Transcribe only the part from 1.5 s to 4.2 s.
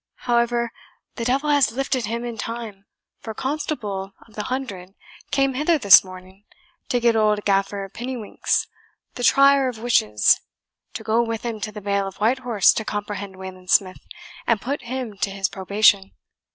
has lifted him in time, for a Constable